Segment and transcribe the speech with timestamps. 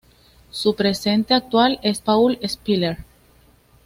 [0.49, 3.05] Su presidente actual es Paul Spiller.